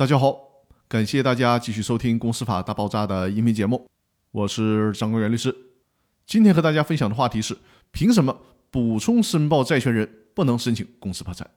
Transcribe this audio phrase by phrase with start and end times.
[0.00, 0.34] 大家好，
[0.88, 3.86] 感谢大家继续收听《公司法大爆炸》的音频节目，
[4.30, 5.54] 我是张光元律师。
[6.26, 7.58] 今天和大家分享的话题是：
[7.90, 8.34] 凭什么
[8.70, 11.50] 补充申报债权人不能申请公司破产？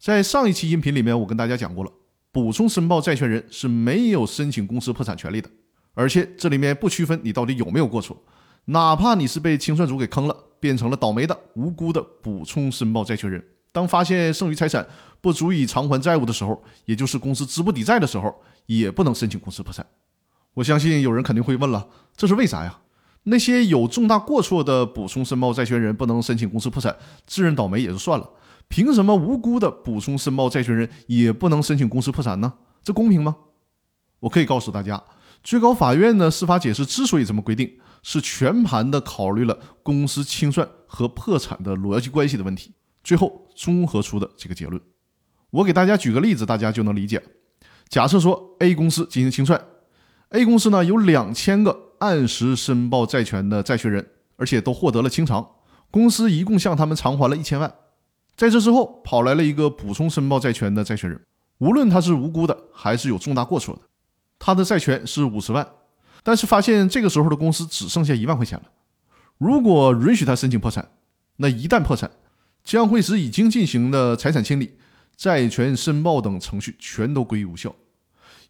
[0.00, 1.92] 在上一期音频里面，我跟大家讲过了，
[2.32, 5.48] 补充申报债权人是没有申请公司破产权利的，
[5.92, 8.20] 而且这里面不区分你到底有没有过错，
[8.64, 13.44] 哪怕你是被清算组给坑了，变成了倒霉的、无辜的补充申报债权人。
[13.74, 14.86] 当发现剩余财产
[15.20, 18.32] 不足以偿还债务的时候，也就是公司资不抵债的时候，
[18.66, 19.84] 也不能申请公司破产。
[20.54, 22.78] 我相信有人肯定会问了，这是为啥呀？
[23.24, 26.96] 那些有重大过错的补充申报债权人不能申请公司破产，
[27.26, 28.30] 自认倒霉也就算了，
[28.68, 32.52] 凭什么无辜的补充申报债权人也不能申请公司破产呢？
[32.84, 33.34] 这公平吗？
[34.20, 35.02] 我可以告诉大家，
[35.42, 42.72] 最高法院的司法解释之所以这么规定，是全盘的考虑了公司清算和破产的逻辑关系的问题。
[43.04, 44.82] 最后综合出的这个结论，
[45.50, 47.22] 我给大家举个例子，大家就能理解。
[47.88, 49.62] 假设说 A 公司进行清算
[50.30, 55.46] ，A 公司呢有两千个按时申报债权的债权人，而且都获得了清偿，
[55.90, 57.72] 公司一共向他们偿还了一千万。
[58.34, 61.20] 在这之后，跑来了一个补充申报债权的债权人，
[61.58, 63.82] 无论他是无辜的还是有重大过错的，
[64.38, 65.68] 他的债权是五十万，
[66.22, 68.64] 但是发现这个时候的公司只剩下一万块钱了。
[69.38, 70.88] 如果允许他申请破产，
[71.36, 72.10] 那一旦破产，
[72.64, 74.72] 将会使已经进行的财产清理、
[75.16, 77.76] 债权申报等程序全都归于无效，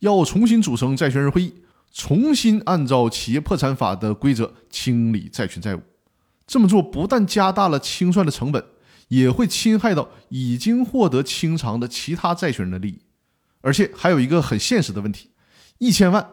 [0.00, 1.54] 要重新组成债权人会议，
[1.90, 5.80] 重新按照企业破产法的规则清理债权债务。
[6.46, 8.62] 这么做不但加大了清算的成本，
[9.08, 12.98] 也会侵害到已经获得清偿的其他债权人的利益。
[13.62, 15.30] 而且还有一个很现实的问题：
[15.78, 16.28] 一千万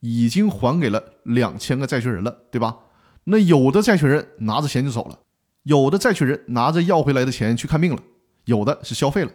[0.00, 2.76] 已经还给了两千个债权人了，对吧？
[3.24, 5.18] 那有的债权人拿着钱就走了。
[5.66, 8.00] 有的债权人拿着要回来的钱去看病了，
[8.44, 9.32] 有的是消费了。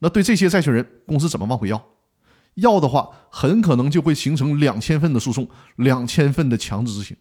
[0.00, 1.82] 那对这些债权人，公司怎么往回要？
[2.56, 7.16] 要的话，很可能就会形成两千份的诉讼，两千份的强制执行。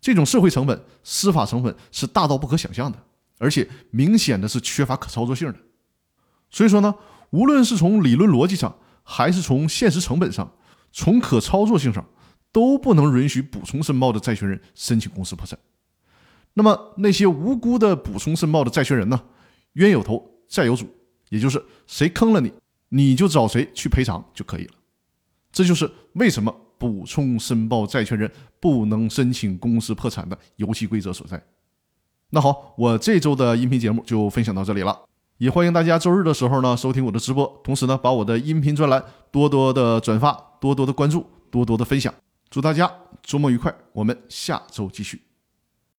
[0.00, 2.98] 这种社会成本、司法成本是大到不可想象的，
[3.36, 5.58] 而且明显的是缺乏可操作性的。
[6.50, 6.94] 所以说呢，
[7.28, 10.50] 无论是从理论逻辑上，还是从现实成本上，
[10.92, 12.06] 从可操作性上，
[12.50, 15.58] 都不能允许补充申报的债权人申请公司破产。
[16.54, 19.20] 那么那些无辜的补充申报的债权人呢？
[19.74, 20.86] 冤有头债有主，
[21.28, 22.52] 也就是谁坑了你，
[22.88, 24.72] 你就找谁去赔偿就可以了。
[25.52, 31.40] 这就是为什么补充申报债权人不能申请公司破产的游戏规则所在。
[32.30, 34.96] 那好，我这周的音频节目就分享到这里了，
[35.38, 42.12] 也欢迎大家周日的时候呢收听我的直播，同时呢把我的音频专栏多多的转发，多多的关注，多多的分享。
[42.48, 45.29] 祝大家周末愉快，我们下周继续。